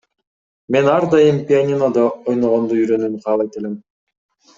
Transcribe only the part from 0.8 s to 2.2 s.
ар дайым пианинодо